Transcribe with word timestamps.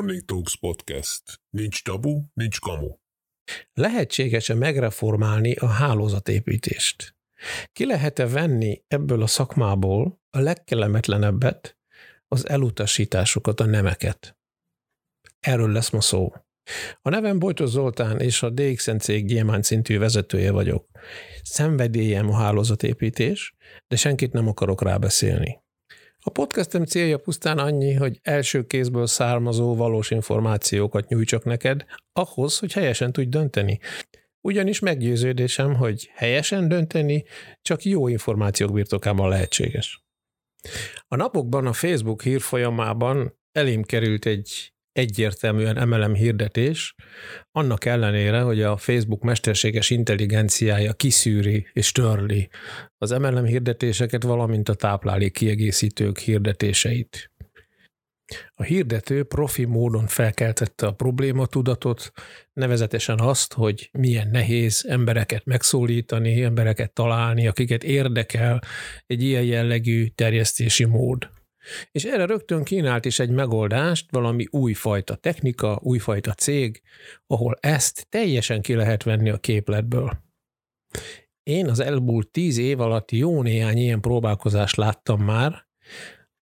Morning 0.00 0.24
Talks 0.24 0.56
Podcast. 0.56 1.22
Nincs 1.50 1.82
tabu, 1.82 2.22
nincs 2.34 2.60
kamu. 2.60 2.96
Lehetséges-e 3.72 4.54
megreformálni 4.54 5.52
a 5.52 5.66
hálózatépítést? 5.66 7.16
Ki 7.72 7.86
lehet-e 7.86 8.26
venni 8.26 8.82
ebből 8.88 9.22
a 9.22 9.26
szakmából 9.26 10.20
a 10.30 10.38
legkellemetlenebbet, 10.38 11.78
az 12.28 12.48
elutasításokat, 12.48 13.60
a 13.60 13.64
nemeket? 13.64 14.38
Erről 15.40 15.72
lesz 15.72 15.90
ma 15.90 16.00
szó. 16.00 16.32
A 17.02 17.08
nevem 17.08 17.38
Bojtos 17.38 17.68
Zoltán, 17.68 18.20
és 18.20 18.42
a 18.42 18.50
DXN 18.50 18.96
cég 18.96 19.26
gyémánt 19.26 19.64
szintű 19.64 19.98
vezetője 19.98 20.50
vagyok. 20.50 20.88
Szenvedélyem 21.42 22.28
a 22.28 22.36
hálózatépítés, 22.36 23.54
de 23.88 23.96
senkit 23.96 24.32
nem 24.32 24.48
akarok 24.48 24.82
rábeszélni. 24.82 25.58
A 26.22 26.30
podcastem 26.30 26.84
célja 26.84 27.18
pusztán 27.18 27.58
annyi, 27.58 27.94
hogy 27.94 28.18
első 28.22 28.66
kézből 28.66 29.06
származó 29.06 29.74
valós 29.74 30.10
információkat 30.10 31.08
nyújtsak 31.08 31.44
neked, 31.44 31.84
ahhoz, 32.12 32.58
hogy 32.58 32.72
helyesen 32.72 33.12
tudj 33.12 33.28
dönteni. 33.28 33.78
Ugyanis 34.40 34.78
meggyőződésem, 34.78 35.74
hogy 35.74 36.10
helyesen 36.14 36.68
dönteni 36.68 37.24
csak 37.62 37.82
jó 37.82 38.08
információk 38.08 38.72
birtokában 38.72 39.28
lehetséges. 39.28 40.04
A 41.08 41.16
napokban 41.16 41.66
a 41.66 41.72
Facebook 41.72 42.22
hírfolyamában 42.22 43.38
elém 43.52 43.82
került 43.82 44.26
egy 44.26 44.72
egyértelműen 45.00 45.88
MLM 45.88 46.14
hirdetés, 46.14 46.94
annak 47.52 47.84
ellenére, 47.84 48.40
hogy 48.40 48.62
a 48.62 48.76
Facebook 48.76 49.22
mesterséges 49.22 49.90
intelligenciája 49.90 50.92
kiszűri 50.92 51.66
és 51.72 51.92
törli 51.92 52.48
az 52.98 53.10
MLM 53.10 53.44
hirdetéseket, 53.44 54.22
valamint 54.22 54.68
a 54.68 54.74
táplálék 54.74 55.32
kiegészítők 55.32 56.18
hirdetéseit. 56.18 57.30
A 58.54 58.62
hirdető 58.62 59.24
profi 59.24 59.64
módon 59.64 60.06
felkeltette 60.06 60.86
a 60.86 60.92
problématudatot, 60.92 62.12
nevezetesen 62.52 63.18
azt, 63.18 63.52
hogy 63.52 63.90
milyen 63.92 64.28
nehéz 64.30 64.84
embereket 64.88 65.44
megszólítani, 65.44 66.42
embereket 66.42 66.92
találni, 66.92 67.46
akiket 67.46 67.84
érdekel 67.84 68.60
egy 69.06 69.22
ilyen 69.22 69.44
jellegű 69.44 70.06
terjesztési 70.06 70.84
mód. 70.84 71.30
És 71.92 72.04
erre 72.04 72.26
rögtön 72.26 72.64
kínált 72.64 73.04
is 73.04 73.18
egy 73.18 73.30
megoldást, 73.30 74.10
valami 74.10 74.46
újfajta 74.50 75.14
technika, 75.14 75.78
újfajta 75.82 76.32
cég, 76.32 76.82
ahol 77.26 77.56
ezt 77.60 78.06
teljesen 78.08 78.60
ki 78.60 78.74
lehet 78.74 79.02
venni 79.02 79.30
a 79.30 79.38
képletből. 79.38 80.18
Én 81.42 81.68
az 81.68 81.80
elmúlt 81.80 82.28
tíz 82.28 82.58
év 82.58 82.80
alatt 82.80 83.10
jó 83.10 83.42
néhány 83.42 83.78
ilyen 83.78 84.00
próbálkozást 84.00 84.76
láttam 84.76 85.22
már, 85.22 85.68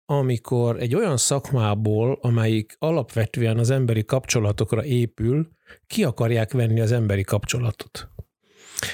amikor 0.05 0.79
egy 0.81 0.95
olyan 0.95 1.17
szakmából, 1.17 2.17
amelyik 2.21 2.75
alapvetően 2.79 3.57
az 3.57 3.69
emberi 3.69 4.05
kapcsolatokra 4.05 4.85
épül, 4.85 5.49
ki 5.87 6.03
akarják 6.03 6.51
venni 6.51 6.79
az 6.79 6.91
emberi 6.91 7.23
kapcsolatot. 7.23 8.09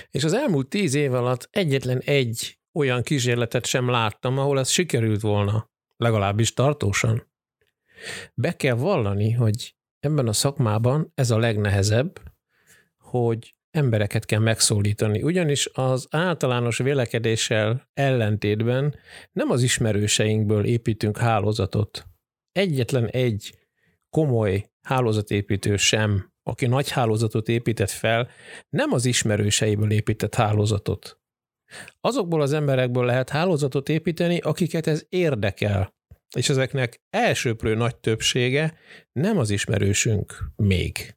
És 0.09 0.23
az 0.23 0.33
elmúlt 0.33 0.67
tíz 0.67 0.93
év 0.93 1.13
alatt 1.13 1.47
egyetlen 1.51 1.99
egy 1.99 2.59
olyan 2.73 3.01
kísérletet 3.01 3.65
sem 3.65 3.89
láttam, 3.89 4.37
ahol 4.37 4.59
ez 4.59 4.69
sikerült 4.69 5.21
volna 5.21 5.71
legalábbis 6.03 6.53
tartósan. 6.53 7.31
Be 8.33 8.55
kell 8.55 8.75
vallani, 8.75 9.31
hogy 9.31 9.75
ebben 9.99 10.27
a 10.27 10.33
szakmában 10.33 11.11
ez 11.15 11.31
a 11.31 11.37
legnehezebb, 11.37 12.19
hogy 12.97 13.55
embereket 13.71 14.25
kell 14.25 14.39
megszólítani, 14.39 15.21
ugyanis 15.21 15.69
az 15.73 16.07
általános 16.09 16.77
vélekedéssel 16.77 17.89
ellentétben 17.93 18.95
nem 19.31 19.49
az 19.49 19.61
ismerőseinkből 19.61 20.65
építünk 20.65 21.17
hálózatot. 21.17 22.05
Egyetlen 22.51 23.07
egy 23.07 23.57
komoly 24.09 24.69
hálózatépítő 24.81 25.77
sem, 25.77 26.31
aki 26.43 26.65
nagy 26.65 26.89
hálózatot 26.89 27.47
épített 27.47 27.89
fel, 27.89 28.29
nem 28.69 28.91
az 28.91 29.05
ismerőseiből 29.05 29.91
épített 29.91 30.35
hálózatot. 30.35 31.19
Azokból 32.01 32.41
az 32.41 32.53
emberekből 32.53 33.05
lehet 33.05 33.29
hálózatot 33.29 33.89
építeni, 33.89 34.37
akiket 34.37 34.87
ez 34.87 35.05
érdekel, 35.09 35.93
és 36.35 36.49
ezeknek 36.49 37.01
elsőprő 37.09 37.75
nagy 37.75 37.95
többsége 37.95 38.73
nem 39.11 39.37
az 39.37 39.49
ismerősünk 39.49 40.51
még. 40.55 41.15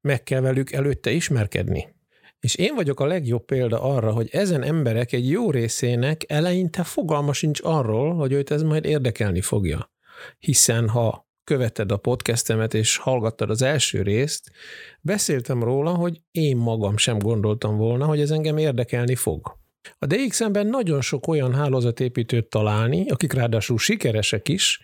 Meg 0.00 0.22
kell 0.22 0.40
velük 0.40 0.72
előtte 0.72 1.10
ismerkedni. 1.10 1.98
És 2.40 2.54
én 2.54 2.74
vagyok 2.74 3.00
a 3.00 3.06
legjobb 3.06 3.44
példa 3.44 3.82
arra, 3.82 4.12
hogy 4.12 4.28
ezen 4.32 4.62
emberek 4.62 5.12
egy 5.12 5.30
jó 5.30 5.50
részének 5.50 6.24
eleinte 6.26 6.82
fogalma 6.82 7.32
sincs 7.32 7.60
arról, 7.62 8.14
hogy 8.14 8.32
őt 8.32 8.50
ez 8.50 8.62
majd 8.62 8.84
érdekelni 8.84 9.40
fogja. 9.40 9.92
Hiszen 10.38 10.88
ha 10.88 11.28
követted 11.44 11.92
a 11.92 11.96
podcastemet 11.96 12.74
és 12.74 12.96
hallgattad 12.96 13.50
az 13.50 13.62
első 13.62 14.02
részt, 14.02 14.50
beszéltem 15.00 15.62
róla, 15.62 15.94
hogy 15.94 16.20
én 16.30 16.56
magam 16.56 16.96
sem 16.96 17.18
gondoltam 17.18 17.76
volna, 17.76 18.06
hogy 18.06 18.20
ez 18.20 18.30
engem 18.30 18.56
érdekelni 18.56 19.14
fog. 19.14 19.59
A 19.98 20.06
DXM-ben 20.06 20.66
nagyon 20.66 21.00
sok 21.00 21.26
olyan 21.26 21.54
hálózatépítőt 21.54 22.46
találni, 22.46 23.08
akik 23.08 23.32
ráadásul 23.32 23.78
sikeresek 23.78 24.48
is, 24.48 24.80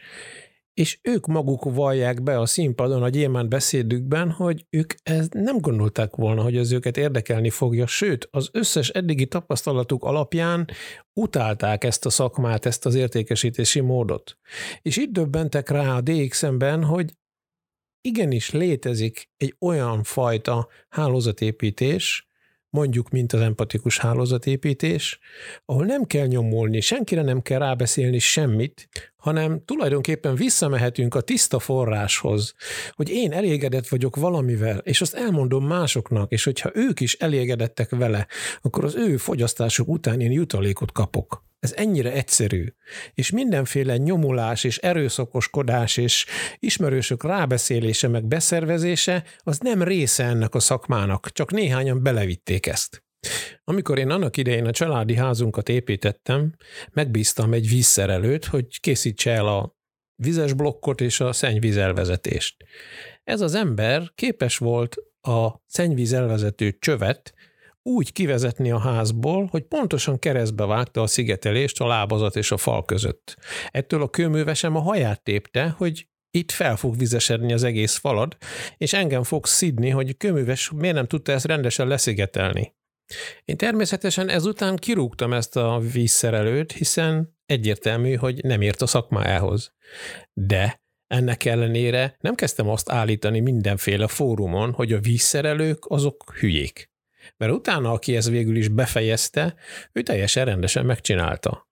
és 0.75 0.99
ők 1.03 1.27
maguk 1.27 1.65
vallják 1.65 2.23
be 2.23 2.39
a 2.39 2.47
színpadon 2.47 3.03
a 3.03 3.09
gyémánt 3.09 3.49
beszédükben, 3.49 4.31
hogy 4.31 4.67
ők 4.71 4.95
ezt 5.03 5.33
nem 5.33 5.59
gondolták 5.61 6.17
volna, 6.17 6.43
hogy 6.43 6.57
az 6.57 6.73
őket 6.73 6.97
érdekelni 6.97 7.51
fogja, 7.51 7.87
sőt, 7.87 8.29
az 8.31 8.49
összes 8.53 8.89
eddigi 8.89 9.27
tapasztalatuk 9.27 10.05
alapján 10.05 10.69
utálták 11.13 11.85
ezt 11.85 12.07
a 12.07 12.11
szakmát, 12.11 12.67
ezt 12.67 12.87
az 12.87 12.95
értékesítési 12.95 13.81
módot. 13.81 14.39
És 14.83 14.97
itt 14.97 15.11
döbbentek 15.11 15.69
rá 15.69 15.97
a 15.97 16.01
DXM-ben, 16.01 16.85
hogy 16.85 17.13
igenis 18.01 18.51
létezik 18.51 19.31
egy 19.37 19.57
olyan 19.61 20.03
fajta 20.03 20.69
hálózatépítés, 20.89 22.29
mondjuk, 22.71 23.11
mint 23.11 23.33
az 23.33 23.41
empatikus 23.41 23.99
hálózatépítés, 23.99 25.19
ahol 25.65 25.85
nem 25.85 26.05
kell 26.05 26.27
nyomulni, 26.27 26.81
senkire 26.81 27.23
nem 27.23 27.43
kell 27.43 27.59
rábeszélni 27.59 28.19
semmit, 28.19 28.89
hanem 29.17 29.65
tulajdonképpen 29.65 30.35
visszamehetünk 30.35 31.15
a 31.15 31.21
tiszta 31.21 31.59
forráshoz, 31.59 32.55
hogy 32.91 33.11
én 33.11 33.33
elégedett 33.33 33.89
vagyok 33.89 34.17
valamivel, 34.17 34.79
és 34.79 35.01
azt 35.01 35.15
elmondom 35.15 35.67
másoknak, 35.67 36.33
és 36.33 36.45
hogyha 36.45 36.71
ők 36.75 37.01
is 37.01 37.15
elégedettek 37.15 37.91
vele, 37.91 38.27
akkor 38.63 38.85
az 38.85 38.95
ő 38.95 39.17
fogyasztásuk 39.17 39.89
után 39.89 40.21
én 40.21 40.33
jutalékot 40.33 40.93
kapok. 40.93 41.45
Ez 41.59 41.73
ennyire 41.77 42.13
egyszerű. 42.13 42.67
És 43.15 43.31
mindenféle 43.31 43.97
nyomulás 43.97 44.65
és 44.65 44.79
erőszakoskodás 44.79 45.97
és 45.97 46.27
ismerősök 46.59 47.25
rábeszélése 47.25 48.09
meg 48.09 48.25
beszervezése 48.25 49.25
az 49.39 49.59
nem 49.59 49.83
része 49.83 50.25
ennek 50.25 50.55
a 50.55 50.61
szakmának, 50.61 51.31
csak 51.33 51.53
néhányan 51.53 52.03
belevitték 52.03 52.67
ezt. 52.67 53.06
Amikor 53.69 53.99
én 53.99 54.11
annak 54.11 54.37
idején 54.37 54.67
a 54.67 54.71
családi 54.71 55.15
házunkat 55.15 55.69
építettem, 55.69 56.55
megbíztam 56.93 57.53
egy 57.53 57.69
vízszerelőt, 57.69 58.45
hogy 58.45 58.81
készítse 58.81 59.31
el 59.31 59.47
a 59.47 59.77
vizes 60.23 60.53
blokkot 60.53 61.01
és 61.01 61.21
a 61.21 61.33
szennyvízelvezetést. 61.33 62.57
Ez 63.25 63.41
az 63.41 63.55
ember 63.55 64.11
képes 64.15 64.59
volt 64.59 64.97
a 65.21 65.49
szennyvízelvezető 65.67 66.77
csövet 66.79 67.35
úgy 67.83 68.13
kivezetni 68.13 68.71
a 68.71 68.79
házból, 68.79 69.47
hogy 69.51 69.63
pontosan 69.63 70.19
keresztbe 70.19 70.65
vágta 70.65 71.03
a 71.03 71.07
szigetelést 71.07 71.81
a 71.81 71.87
lábazat 71.87 72.37
és 72.37 72.51
a 72.51 72.57
fal 72.57 72.85
között. 72.85 73.37
Ettől 73.71 74.03
a 74.03 74.09
kőművesem 74.09 74.77
a 74.77 74.81
haját 74.81 75.23
tépte, 75.23 75.69
hogy 75.69 76.09
itt 76.31 76.51
fel 76.51 76.77
fog 76.77 76.99
vizesedni 76.99 77.53
az 77.53 77.63
egész 77.63 77.97
falad, 77.97 78.37
és 78.77 78.93
engem 78.93 79.23
fog 79.23 79.47
szidni, 79.47 79.91
hogy 79.91 80.09
a 80.09 80.17
kőműves 80.19 80.71
miért 80.71 80.95
nem 80.95 81.07
tudta 81.07 81.33
ezt 81.33 81.47
rendesen 81.47 81.89
leszigetelni. 81.89 82.76
Én 83.45 83.57
természetesen 83.57 84.29
ezután 84.29 84.77
kirúgtam 84.77 85.33
ezt 85.33 85.57
a 85.57 85.81
vízszerelőt, 85.93 86.73
hiszen 86.73 87.37
egyértelmű, 87.47 88.15
hogy 88.15 88.45
nem 88.45 88.61
ért 88.61 88.83
a 88.83 88.87
szakmájához. 88.87 89.75
De 90.33 90.81
ennek 91.07 91.45
ellenére 91.45 92.17
nem 92.21 92.35
kezdtem 92.35 92.69
azt 92.69 92.91
állítani 92.91 93.41
mindenféle 93.41 94.07
fórumon, 94.07 94.73
hogy 94.73 94.93
a 94.93 95.01
vízszerelők 95.01 95.85
azok 95.87 96.35
hülyék. 96.39 96.91
Mert 97.37 97.53
utána, 97.53 97.93
aki 97.93 98.17
ezt 98.17 98.29
végül 98.29 98.57
is 98.57 98.69
befejezte, 98.69 99.55
ő 99.93 100.03
teljesen 100.03 100.45
rendesen 100.45 100.87
megcsinálta. 100.87 101.69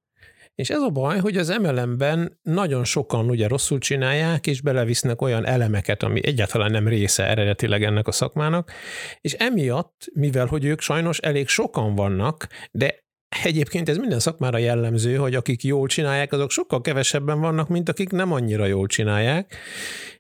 És 0.55 0.71
ez 0.71 0.81
a 0.81 0.89
baj, 0.89 1.19
hogy 1.19 1.37
az 1.37 1.49
MLM-ben 1.49 2.39
nagyon 2.43 2.85
sokan 2.85 3.31
ugye 3.31 3.49
rosszul 3.49 3.79
csinálják, 3.79 4.47
és 4.47 4.61
belevisznek 4.61 5.23
olyan 5.23 5.47
elemeket, 5.47 6.03
ami 6.03 6.27
egyáltalán 6.27 6.71
nem 6.71 6.89
része 6.89 7.29
eredetileg 7.29 7.83
ennek 7.83 8.07
a 8.07 8.13
szakmának, 8.13 8.73
és 9.21 9.33
emiatt, 9.33 10.07
mivel 10.13 10.47
hogy 10.47 10.65
ők 10.65 10.81
sajnos 10.81 11.19
elég 11.19 11.49
sokan 11.49 11.95
vannak, 11.95 12.47
de 12.71 13.03
Egyébként 13.43 13.89
ez 13.89 13.97
minden 13.97 14.19
szakmára 14.19 14.59
jellemző, 14.59 15.17
hogy 15.17 15.35
akik 15.35 15.63
jól 15.63 15.87
csinálják, 15.87 16.33
azok 16.33 16.51
sokkal 16.51 16.81
kevesebben 16.81 17.41
vannak, 17.41 17.69
mint 17.69 17.89
akik 17.89 18.11
nem 18.11 18.33
annyira 18.33 18.67
jól 18.67 18.87
csinálják, 18.87 19.57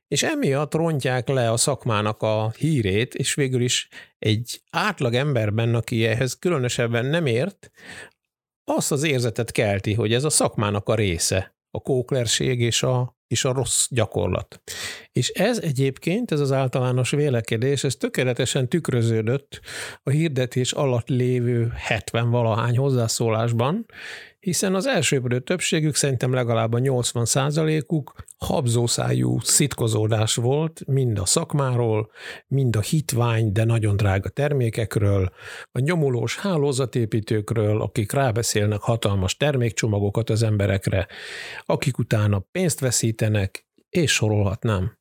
és 0.08 0.22
emiatt 0.22 0.74
rontják 0.74 1.28
le 1.28 1.50
a 1.50 1.56
szakmának 1.56 2.22
a 2.22 2.52
hírét, 2.58 3.14
és 3.14 3.34
végül 3.34 3.62
is 3.62 3.88
egy 4.18 4.60
átlag 4.70 5.14
emberben, 5.14 5.74
aki 5.74 6.06
ehhez 6.06 6.38
különösebben 6.38 7.06
nem 7.06 7.26
ért, 7.26 7.70
azt 8.64 8.92
az 8.92 9.02
érzetet 9.02 9.50
kelti, 9.50 9.94
hogy 9.94 10.12
ez 10.12 10.24
a 10.24 10.30
szakmának 10.30 10.88
a 10.88 10.94
része, 10.94 11.54
a 11.70 11.80
kóklerség 11.80 12.60
és 12.60 12.82
a 12.82 13.18
és 13.34 13.44
a 13.44 13.52
rossz 13.52 13.86
gyakorlat. 13.90 14.60
És 15.12 15.28
ez 15.28 15.58
egyébként, 15.58 16.30
ez 16.32 16.40
az 16.40 16.52
általános 16.52 17.10
vélekedés, 17.10 17.84
ez 17.84 17.96
tökéletesen 17.96 18.68
tükröződött 18.68 19.60
a 20.02 20.10
hirdetés 20.10 20.72
alatt 20.72 21.08
lévő 21.08 21.72
70 21.76 22.30
valahány 22.30 22.76
hozzászólásban, 22.76 23.86
hiszen 24.44 24.74
az 24.74 24.86
elsőprő 24.86 25.40
többségük 25.40 25.94
szerintem 25.94 26.32
legalább 26.32 26.72
a 26.72 26.78
80 26.78 27.24
százalékuk 27.24 28.14
habzószájú 28.38 29.38
szitkozódás 29.40 30.34
volt, 30.34 30.82
mind 30.86 31.18
a 31.18 31.26
szakmáról, 31.26 32.10
mind 32.46 32.76
a 32.76 32.80
hitvány, 32.80 33.52
de 33.52 33.64
nagyon 33.64 33.96
drága 33.96 34.28
termékekről, 34.28 35.32
a 35.72 35.78
nyomulós 35.78 36.36
hálózatépítőkről, 36.36 37.80
akik 37.80 38.12
rábeszélnek 38.12 38.80
hatalmas 38.80 39.36
termékcsomagokat 39.36 40.30
az 40.30 40.42
emberekre, 40.42 41.06
akik 41.64 41.98
utána 41.98 42.38
pénzt 42.52 42.80
veszítenek, 42.80 43.22
és 43.88 44.12
sorolhatnám. 44.12 44.98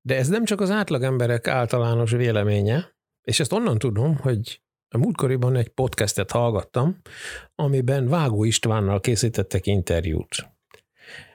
De 0.00 0.16
ez 0.16 0.28
nem 0.28 0.44
csak 0.44 0.60
az 0.60 0.70
átlagemberek 0.70 1.48
általános 1.48 2.10
véleménye, 2.10 2.96
és 3.22 3.40
ezt 3.40 3.52
onnan 3.52 3.78
tudom, 3.78 4.16
hogy 4.16 4.62
a 4.88 4.98
múltkoriban 4.98 5.56
egy 5.56 5.68
podcastet 5.68 6.30
hallgattam, 6.30 7.00
amiben 7.54 8.08
Vágó 8.08 8.44
Istvánnal 8.44 9.00
készítettek 9.00 9.66
interjút. 9.66 10.53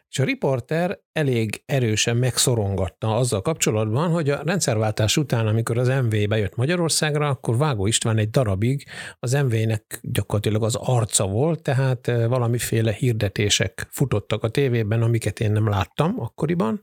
És 0.10 0.20
a 0.20 0.24
riporter 0.24 1.00
elég 1.12 1.62
erősen 1.66 2.18
megszorongatta 2.18 3.16
azzal 3.16 3.42
kapcsolatban, 3.42 4.12
hogy 4.12 4.30
a 4.30 4.42
rendszerváltás 4.46 5.18
után, 5.18 5.48
amikor 5.48 5.78
az 5.78 5.88
MV 5.88 6.28
bejött 6.28 6.56
Magyarországra, 6.56 7.28
akkor 7.28 7.58
Vágó 7.58 7.88
István 7.88 8.18
egy 8.18 8.30
darabig 8.30 8.86
az 9.20 9.32
MV-nek 9.32 10.00
gyakorlatilag 10.02 10.64
az 10.64 10.76
arca 10.76 11.28
volt, 11.28 11.62
tehát 11.62 12.08
eh, 12.08 12.28
valamiféle 12.28 12.92
hirdetések 12.92 13.88
futottak 13.90 14.44
a 14.44 14.50
tévében, 14.50 15.02
amiket 15.02 15.40
én 15.40 15.52
nem 15.52 15.70
láttam 15.70 16.16
akkoriban, 16.20 16.80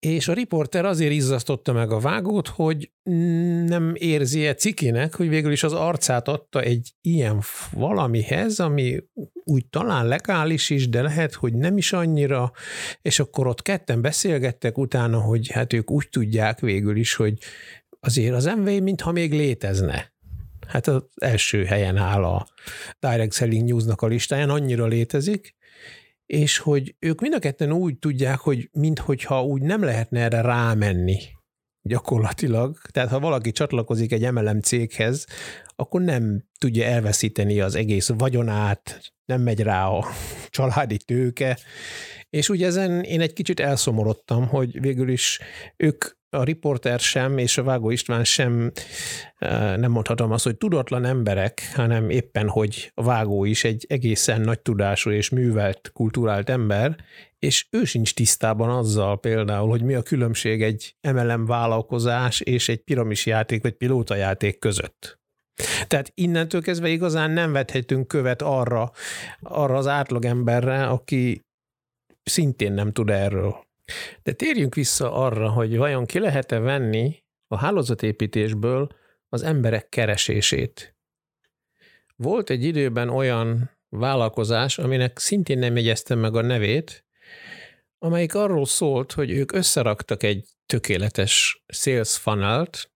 és 0.00 0.28
a 0.28 0.32
riporter 0.32 0.84
azért 0.84 1.12
izzasztotta 1.12 1.72
meg 1.72 1.90
a 1.90 1.98
vágót, 1.98 2.48
hogy 2.48 2.90
nem 3.66 3.92
érzi 3.94 4.46
-e 4.46 4.54
cikinek, 4.54 5.14
hogy 5.14 5.28
végül 5.28 5.52
is 5.52 5.62
az 5.62 5.72
arcát 5.72 6.28
adta 6.28 6.60
egy 6.60 6.90
ilyen 7.00 7.40
valamihez, 7.72 8.60
ami 8.60 9.02
úgy 9.44 9.66
talán 9.66 10.06
legális 10.06 10.70
is, 10.70 10.88
de 10.88 11.02
lehet, 11.02 11.34
hogy 11.34 11.54
nem 11.54 11.76
is 11.76 11.92
annyira, 11.92 12.52
és 13.02 13.18
akkor 13.18 13.46
ott 13.46 13.62
ketten 13.62 14.00
beszélgettek 14.00 14.78
utána, 14.78 15.20
hogy 15.20 15.50
hát 15.50 15.72
ők 15.72 15.90
úgy 15.90 16.08
tudják 16.08 16.60
végül 16.60 16.96
is, 16.96 17.14
hogy 17.14 17.38
azért 18.00 18.34
az 18.34 18.44
MV 18.44 18.68
mintha 18.82 19.12
még 19.12 19.32
létezne. 19.32 20.12
Hát 20.66 20.86
az 20.86 21.02
első 21.14 21.64
helyen 21.64 21.96
áll 21.96 22.24
a 22.24 22.48
Direct 23.00 23.32
Selling 23.32 23.68
Newsnak 23.68 24.02
a 24.02 24.06
listáján, 24.06 24.50
annyira 24.50 24.86
létezik, 24.86 25.54
és 26.30 26.58
hogy 26.58 26.94
ők 26.98 27.20
mind 27.20 27.34
a 27.34 27.38
ketten 27.38 27.72
úgy 27.72 27.98
tudják, 27.98 28.38
hogy 28.38 28.68
minthogyha 28.72 29.44
úgy 29.44 29.62
nem 29.62 29.82
lehetne 29.82 30.20
erre 30.20 30.40
rámenni 30.40 31.18
gyakorlatilag. 31.82 32.78
Tehát 32.90 33.10
ha 33.10 33.20
valaki 33.20 33.52
csatlakozik 33.52 34.12
egy 34.12 34.32
MLM 34.32 34.60
céghez, 34.60 35.26
akkor 35.76 36.00
nem 36.00 36.44
tudja 36.58 36.84
elveszíteni 36.84 37.60
az 37.60 37.74
egész 37.74 38.08
vagyonát, 38.08 39.12
nem 39.24 39.42
megy 39.42 39.60
rá 39.60 39.86
a 39.86 40.06
családi 40.48 40.96
tőke, 40.96 41.58
és 42.28 42.48
ugye 42.48 42.66
ezen 42.66 43.02
én 43.02 43.20
egy 43.20 43.32
kicsit 43.32 43.60
elszomorodtam, 43.60 44.46
hogy 44.46 44.80
végül 44.80 45.08
is 45.08 45.40
ők 45.76 46.04
a 46.30 46.42
riporter 46.42 47.00
sem, 47.00 47.38
és 47.38 47.58
a 47.58 47.62
Vágó 47.62 47.90
István 47.90 48.24
sem, 48.24 48.72
nem 49.76 49.90
mondhatom 49.90 50.30
azt, 50.30 50.44
hogy 50.44 50.56
tudatlan 50.56 51.04
emberek, 51.04 51.72
hanem 51.74 52.10
éppen, 52.10 52.48
hogy 52.48 52.92
a 52.94 53.02
Vágó 53.02 53.44
is 53.44 53.64
egy 53.64 53.86
egészen 53.88 54.40
nagy 54.40 54.60
tudású 54.60 55.10
és 55.10 55.28
művelt, 55.28 55.90
kulturált 55.92 56.48
ember, 56.48 56.96
és 57.38 57.66
ő 57.70 57.84
sincs 57.84 58.14
tisztában 58.14 58.68
azzal 58.70 59.20
például, 59.20 59.68
hogy 59.68 59.82
mi 59.82 59.94
a 59.94 60.02
különbség 60.02 60.62
egy 60.62 60.96
MLM 61.00 61.46
vállalkozás 61.46 62.40
és 62.40 62.68
egy 62.68 62.82
piramis 62.82 63.26
játék 63.26 63.62
vagy 63.62 63.72
pilótajáték 63.72 64.58
között. 64.58 65.18
Tehát 65.86 66.12
innentől 66.14 66.62
kezdve 66.62 66.88
igazán 66.88 67.30
nem 67.30 67.52
vethetünk 67.52 68.08
követ 68.08 68.42
arra, 68.42 68.90
arra 69.40 69.76
az 69.76 69.86
átlagemberre, 69.86 70.86
aki 70.86 71.44
szintén 72.22 72.72
nem 72.72 72.92
tud 72.92 73.10
erről. 73.10 73.68
De 74.22 74.32
térjünk 74.32 74.74
vissza 74.74 75.12
arra, 75.12 75.50
hogy 75.50 75.76
vajon 75.76 76.06
ki 76.06 76.18
lehet-e 76.18 76.58
venni 76.58 77.22
a 77.46 77.56
hálózatépítésből 77.56 78.88
az 79.28 79.42
emberek 79.42 79.88
keresését. 79.88 80.96
Volt 82.16 82.50
egy 82.50 82.64
időben 82.64 83.08
olyan 83.08 83.78
vállalkozás, 83.88 84.78
aminek 84.78 85.18
szintén 85.18 85.58
nem 85.58 85.76
jegyeztem 85.76 86.18
meg 86.18 86.36
a 86.36 86.40
nevét, 86.40 87.04
amelyik 87.98 88.34
arról 88.34 88.66
szólt, 88.66 89.12
hogy 89.12 89.30
ők 89.30 89.52
összeraktak 89.52 90.22
egy 90.22 90.48
tökéletes 90.66 91.64
sales 91.66 92.16
funnelt, 92.16 92.90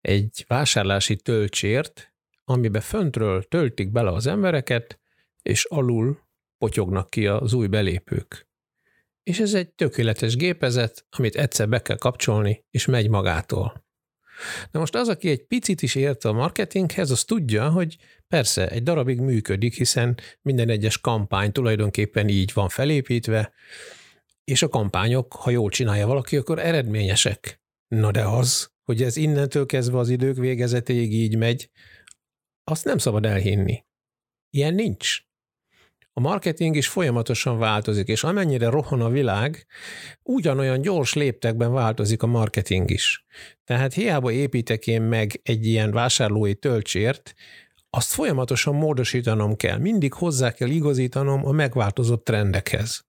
egy 0.00 0.44
vásárlási 0.46 1.16
töltsért, 1.16 2.12
amibe 2.44 2.80
föntről 2.80 3.42
töltik 3.42 3.90
bele 3.90 4.10
az 4.10 4.26
embereket, 4.26 5.00
és 5.42 5.64
alul 5.64 6.18
potyognak 6.58 7.10
ki 7.10 7.26
az 7.26 7.52
új 7.52 7.66
belépők 7.66 8.51
és 9.22 9.40
ez 9.40 9.54
egy 9.54 9.70
tökéletes 9.70 10.36
gépezet, 10.36 11.06
amit 11.10 11.36
egyszer 11.36 11.68
be 11.68 11.82
kell 11.82 11.96
kapcsolni, 11.96 12.64
és 12.70 12.86
megy 12.86 13.08
magától. 13.08 13.84
Na 14.70 14.78
most 14.78 14.94
az, 14.94 15.08
aki 15.08 15.28
egy 15.28 15.46
picit 15.46 15.82
is 15.82 15.94
ért 15.94 16.24
a 16.24 16.32
marketinghez, 16.32 17.10
az 17.10 17.24
tudja, 17.24 17.70
hogy 17.70 17.96
persze 18.28 18.68
egy 18.68 18.82
darabig 18.82 19.20
működik, 19.20 19.74
hiszen 19.74 20.18
minden 20.42 20.68
egyes 20.68 20.98
kampány 20.98 21.52
tulajdonképpen 21.52 22.28
így 22.28 22.50
van 22.54 22.68
felépítve, 22.68 23.52
és 24.44 24.62
a 24.62 24.68
kampányok, 24.68 25.32
ha 25.32 25.50
jól 25.50 25.70
csinálja 25.70 26.06
valaki, 26.06 26.36
akkor 26.36 26.58
eredményesek. 26.58 27.60
Na 27.88 28.10
de 28.10 28.24
az, 28.24 28.72
hogy 28.84 29.02
ez 29.02 29.16
innentől 29.16 29.66
kezdve 29.66 29.98
az 29.98 30.08
idők 30.08 30.36
végezetéig 30.36 31.12
így 31.12 31.36
megy, 31.36 31.70
azt 32.64 32.84
nem 32.84 32.98
szabad 32.98 33.26
elhinni. 33.26 33.84
Ilyen 34.50 34.74
nincs. 34.74 35.22
A 36.14 36.20
marketing 36.20 36.76
is 36.76 36.88
folyamatosan 36.88 37.58
változik, 37.58 38.08
és 38.08 38.24
amennyire 38.24 38.68
rohan 38.68 39.00
a 39.00 39.08
világ, 39.08 39.66
ugyanolyan 40.22 40.80
gyors 40.80 41.14
léptekben 41.14 41.72
változik 41.72 42.22
a 42.22 42.26
marketing 42.26 42.90
is. 42.90 43.26
Tehát 43.64 43.94
hiába 43.94 44.30
építek 44.30 44.86
én 44.86 45.02
meg 45.02 45.40
egy 45.42 45.66
ilyen 45.66 45.90
vásárlói 45.90 46.54
töltsért, 46.54 47.34
azt 47.90 48.12
folyamatosan 48.12 48.74
módosítanom 48.74 49.56
kell, 49.56 49.78
mindig 49.78 50.12
hozzá 50.12 50.52
kell 50.52 50.68
igazítanom 50.68 51.46
a 51.46 51.52
megváltozott 51.52 52.24
trendekhez. 52.24 53.04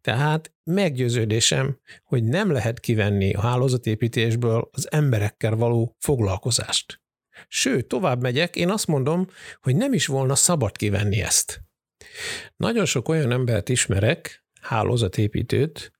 Tehát 0.00 0.52
meggyőződésem, 0.64 1.78
hogy 2.04 2.24
nem 2.24 2.50
lehet 2.50 2.80
kivenni 2.80 3.32
a 3.32 3.40
hálózatépítésből 3.40 4.68
az 4.72 4.92
emberekkel 4.92 5.54
való 5.54 5.96
foglalkozást. 5.98 7.00
Sőt, 7.48 7.86
tovább 7.86 8.22
megyek, 8.22 8.56
én 8.56 8.70
azt 8.70 8.86
mondom, 8.86 9.26
hogy 9.62 9.76
nem 9.76 9.92
is 9.92 10.06
volna 10.06 10.34
szabad 10.34 10.76
kivenni 10.76 11.20
ezt. 11.20 11.69
Nagyon 12.56 12.84
sok 12.84 13.08
olyan 13.08 13.30
embert 13.30 13.68
ismerek, 13.68 14.44
hálózatépítőt, 14.60 15.92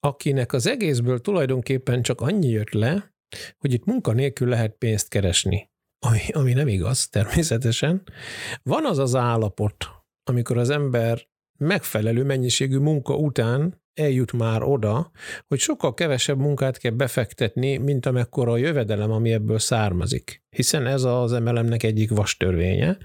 akinek 0.00 0.52
az 0.52 0.66
egészből 0.66 1.20
tulajdonképpen 1.20 2.02
csak 2.02 2.20
annyi 2.20 2.48
jött 2.48 2.72
le, 2.72 3.14
hogy 3.58 3.72
itt 3.72 3.84
munkanélkül 3.84 4.48
lehet 4.48 4.74
pénzt 4.78 5.08
keresni. 5.08 5.70
Ami, 5.98 6.20
ami 6.32 6.52
nem 6.52 6.68
igaz, 6.68 7.08
természetesen. 7.08 8.02
Van 8.62 8.86
az 8.86 8.98
az 8.98 9.14
állapot, 9.14 9.86
amikor 10.24 10.58
az 10.58 10.70
ember 10.70 11.26
megfelelő 11.58 12.24
mennyiségű 12.24 12.78
munka 12.78 13.16
után 13.16 13.81
eljut 13.94 14.32
már 14.32 14.62
oda, 14.62 15.10
hogy 15.48 15.58
sokkal 15.58 15.94
kevesebb 15.94 16.38
munkát 16.38 16.78
kell 16.78 16.92
befektetni, 16.92 17.76
mint 17.76 18.06
amekkora 18.06 18.52
a 18.52 18.56
jövedelem, 18.56 19.10
ami 19.10 19.32
ebből 19.32 19.58
származik. 19.58 20.42
Hiszen 20.50 20.86
ez 20.86 21.02
az 21.04 21.32
emelemnek 21.32 21.82
egyik 21.82 22.10
vastörvénye, 22.10 22.98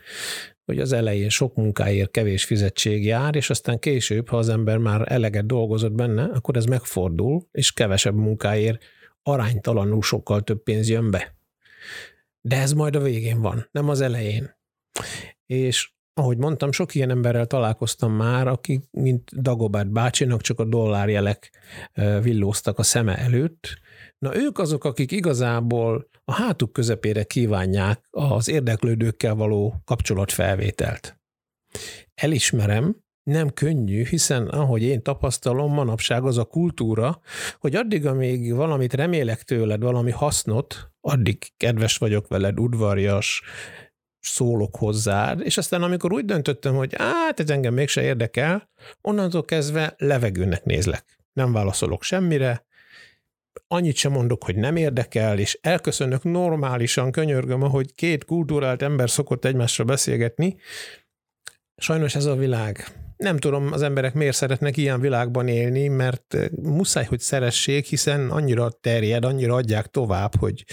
hogy 0.65 0.79
az 0.79 0.91
elején 0.91 1.29
sok 1.29 1.55
munkáért 1.55 2.11
kevés 2.11 2.45
fizetség 2.45 3.05
jár, 3.05 3.35
és 3.35 3.49
aztán 3.49 3.79
később, 3.79 4.29
ha 4.29 4.37
az 4.37 4.49
ember 4.49 4.77
már 4.77 5.11
eleget 5.11 5.45
dolgozott 5.45 5.93
benne, 5.93 6.23
akkor 6.23 6.57
ez 6.57 6.65
megfordul, 6.65 7.47
és 7.51 7.71
kevesebb 7.71 8.15
munkáért 8.15 8.83
aránytalanul 9.21 10.01
sokkal 10.01 10.41
több 10.41 10.63
pénz 10.63 10.89
jön 10.89 11.11
be. 11.11 11.35
De 12.41 12.61
ez 12.61 12.73
majd 12.73 12.95
a 12.95 12.99
végén 12.99 13.41
van, 13.41 13.67
nem 13.71 13.89
az 13.89 14.01
elején. 14.01 14.55
És 15.45 15.91
ahogy 16.17 16.37
mondtam, 16.37 16.71
sok 16.71 16.95
ilyen 16.95 17.09
emberrel 17.09 17.45
találkoztam 17.45 18.13
már, 18.13 18.47
akik, 18.47 18.83
mint 18.91 19.41
Dagobert 19.41 19.91
bácsinak 19.91 20.41
csak 20.41 20.59
a 20.59 20.65
dollárjelek 20.65 21.51
villóztak 22.21 22.79
a 22.79 22.83
szeme 22.83 23.17
előtt. 23.17 23.79
Na 24.19 24.35
ők 24.35 24.59
azok, 24.59 24.83
akik 24.83 25.11
igazából 25.11 26.09
a 26.25 26.31
hátuk 26.33 26.73
közepére 26.73 27.23
kívánják 27.23 28.07
az 28.09 28.49
érdeklődőkkel 28.49 29.35
való 29.35 29.81
kapcsolatfelvételt. 29.85 31.19
Elismerem, 32.15 32.95
nem 33.23 33.49
könnyű, 33.49 34.05
hiszen 34.05 34.47
ahogy 34.47 34.81
én 34.81 35.01
tapasztalom, 35.01 35.73
manapság 35.73 36.25
az 36.25 36.37
a 36.37 36.43
kultúra, 36.43 37.19
hogy 37.59 37.75
addig, 37.75 38.05
amíg 38.05 38.53
valamit 38.53 38.93
remélek 38.93 39.43
tőled, 39.43 39.81
valami 39.81 40.11
hasznot, 40.11 40.91
addig 41.01 41.37
kedves 41.57 41.97
vagyok 41.97 42.27
veled, 42.27 42.59
udvarjas, 42.59 43.41
szólok 44.27 44.75
hozzád, 44.75 45.41
és 45.41 45.57
aztán 45.57 45.83
amikor 45.83 46.13
úgy 46.13 46.25
döntöttem, 46.25 46.75
hogy 46.75 46.95
hát 46.97 47.39
ez 47.39 47.49
engem 47.49 47.73
mégse 47.73 48.01
érdekel, 48.01 48.69
onnantól 49.01 49.45
kezdve 49.45 49.93
levegőnek 49.97 50.63
nézlek. 50.63 51.05
nem 51.33 51.51
válaszolok 51.51 52.03
semmire, 52.03 52.65
annyit 53.67 53.95
sem 53.95 54.11
mondok, 54.11 54.43
hogy 54.43 54.55
nem 54.55 54.75
érdekel, 54.75 55.39
és 55.39 55.59
elköszönök 55.61 56.23
normálisan, 56.23 57.11
könyörgöm, 57.11 57.63
ahogy 57.63 57.95
két 57.95 58.25
kultúrált 58.25 58.81
ember 58.81 59.09
szokott 59.09 59.45
egymásra 59.45 59.83
beszélgetni. 59.83 60.55
Sajnos 61.75 62.15
ez 62.15 62.25
a 62.25 62.35
világ. 62.35 62.87
Nem 63.17 63.37
tudom, 63.37 63.71
az 63.71 63.81
emberek 63.81 64.13
miért 64.13 64.35
szeretnek 64.35 64.77
ilyen 64.77 64.99
világban 64.99 65.47
élni, 65.47 65.87
mert 65.87 66.37
muszáj, 66.61 67.05
hogy 67.05 67.19
szeressék, 67.19 67.85
hiszen 67.85 68.29
annyira 68.29 68.69
terjed, 68.69 69.25
annyira 69.25 69.55
adják 69.55 69.85
tovább, 69.85 70.35
hogy 70.35 70.65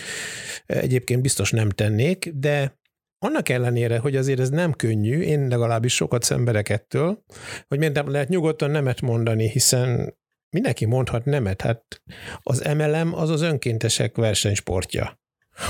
egyébként 0.67 1.23
biztos 1.23 1.51
nem 1.51 1.69
tennék, 1.69 2.31
de 2.35 2.79
annak 3.25 3.49
ellenére, 3.49 3.99
hogy 3.99 4.16
azért 4.16 4.40
ez 4.40 4.50
nem 4.50 4.73
könnyű, 4.73 5.21
én 5.21 5.49
legalábbis 5.49 5.95
sokat 5.95 6.23
szenvedek 6.23 6.69
ettől, 6.69 7.25
hogy 7.69 7.78
miért 7.78 7.95
nem 7.95 8.11
lehet 8.11 8.28
nyugodtan 8.28 8.71
nemet 8.71 9.00
mondani, 9.00 9.49
hiszen 9.49 10.16
mindenki 10.50 10.85
mondhat 10.85 11.25
nemet, 11.25 11.61
hát 11.61 12.02
az 12.43 12.61
MLM 12.76 13.14
az 13.14 13.31
az 13.31 13.43
önkéntesek 13.43 14.16
versenysportja. 14.16 15.21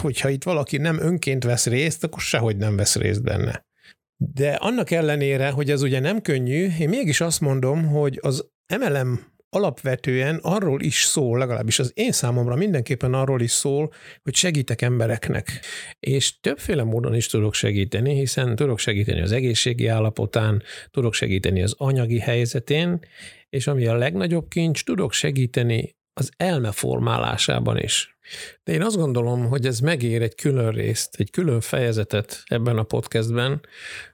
Hogyha 0.01 0.29
itt 0.29 0.43
valaki 0.43 0.77
nem 0.77 1.01
önként 1.01 1.45
vesz 1.45 1.67
részt, 1.67 2.05
akkor 2.05 2.21
sehogy 2.21 2.57
nem 2.57 2.77
vesz 2.77 2.97
részt 2.97 3.23
benne. 3.23 3.67
De 4.17 4.53
annak 4.53 4.91
ellenére, 4.91 5.51
hogy 5.51 5.71
ez 5.71 5.83
ugye 5.83 6.01
nem 6.01 6.21
könnyű, 6.21 6.69
én 6.79 6.89
mégis 6.89 7.21
azt 7.21 7.41
mondom, 7.41 7.87
hogy 7.87 8.19
az 8.23 8.49
MLM 8.79 9.34
alapvetően 9.55 10.39
arról 10.43 10.81
is 10.81 11.03
szól, 11.03 11.39
legalábbis 11.39 11.79
az 11.79 11.93
én 11.95 12.13
számomra 12.13 12.55
mindenképpen 12.55 13.15
arról 13.15 13.41
is 13.41 13.51
szól, 13.51 13.93
hogy 14.23 14.35
segítek 14.35 14.83
embereknek. 14.83 15.61
És 16.01 16.41
többféle 16.41 16.83
módon 16.83 17.15
is 17.15 17.27
tudok 17.27 17.55
segíteni, 17.55 18.15
hiszen 18.15 18.57
tudok 18.57 18.79
segíteni 18.79 19.21
az 19.21 19.33
egészségi 19.33 19.87
állapotán, 19.87 20.63
tudok 20.91 21.15
segíteni 21.15 21.63
az 21.63 21.75
anyagi 21.79 22.19
helyzetén, 22.19 23.01
és 23.49 23.67
ami 23.67 23.87
a 23.87 23.95
legnagyobb 23.95 24.49
kincs, 24.49 24.85
tudok 24.85 25.13
segíteni 25.13 25.97
az 26.21 26.31
elme 26.37 26.73
formálásában 26.73 27.79
is. 27.79 28.19
De 28.65 28.73
én 28.73 28.83
azt 28.83 28.97
gondolom, 28.97 29.47
hogy 29.47 29.67
ez 29.67 29.81
megér 29.81 30.23
egy 30.23 30.35
külön 30.35 30.71
részt, 30.71 31.15
egy 31.19 31.31
külön 31.31 31.61
fejezetet 31.61 32.43
ebben 32.47 32.79
a 32.79 32.83
podcastben, 32.83 33.61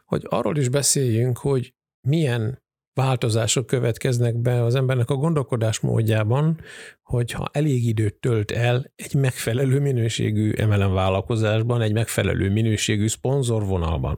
hogy 0.04 0.22
arról 0.28 0.56
is 0.56 0.68
beszéljünk, 0.68 1.38
hogy 1.38 1.74
milyen 2.08 2.62
változások 3.00 3.66
következnek 3.66 4.36
be 4.36 4.64
az 4.64 4.74
embernek 4.74 5.10
a 5.10 5.14
gondolkodás 5.14 5.80
módjában, 5.80 6.60
hogyha 7.02 7.48
elég 7.52 7.86
időt 7.86 8.14
tölt 8.14 8.50
el 8.50 8.92
egy 8.96 9.14
megfelelő 9.14 9.80
minőségű 9.80 10.52
emelem 10.52 10.92
vállalkozásban, 10.92 11.80
egy 11.80 11.92
megfelelő 11.92 12.50
minőségű 12.50 13.08
szponzorvonalban. 13.08 14.16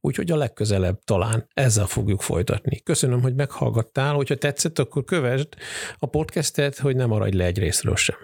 Úgyhogy 0.00 0.30
a 0.30 0.36
legközelebb 0.36 1.00
talán 1.04 1.48
ezzel 1.54 1.86
fogjuk 1.86 2.20
folytatni. 2.20 2.80
Köszönöm, 2.80 3.22
hogy 3.22 3.34
meghallgattál, 3.34 4.14
hogyha 4.14 4.34
tetszett, 4.34 4.78
akkor 4.78 5.04
kövesd 5.04 5.48
a 5.98 6.06
podcastet, 6.06 6.78
hogy 6.78 6.96
ne 6.96 7.06
maradj 7.06 7.36
le 7.36 7.44
egy 7.44 7.58
részről 7.58 7.96
sem. 7.96 8.16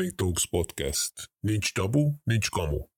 Morning 0.00 0.16
Talks 0.16 0.48
Podcast. 0.48 1.28
Nincs 1.44 1.76
tabu, 1.76 2.16
nincs 2.24 2.48
kamu. 2.48 2.88